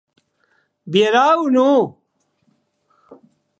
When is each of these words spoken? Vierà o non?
Vierà 0.95 1.21
o 1.43 1.45
non? 1.57 1.85